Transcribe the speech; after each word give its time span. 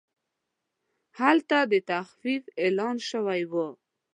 هلته 1.19 1.57
د 1.71 1.73
تخفیف 1.91 2.43
اعلان 2.63 2.95
شوی 3.09 3.41
و. 3.51 3.53